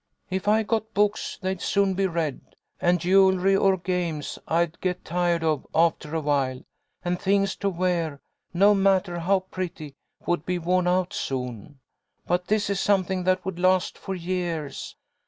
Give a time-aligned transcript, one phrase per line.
[0.31, 2.41] If I got books they'd soon be read,
[2.79, 6.63] and jewelry or games I'd get tired of after awhile,
[7.05, 8.19] and things to wear,
[8.51, 9.93] no matter how pretty,
[10.25, 11.77] would be worn out soon.
[12.25, 14.95] But this is something that would last for years.